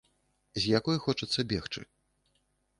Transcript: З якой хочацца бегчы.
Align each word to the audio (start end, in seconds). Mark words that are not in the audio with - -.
З 0.63 0.71
якой 0.79 0.97
хочацца 1.05 1.47
бегчы. 1.53 1.81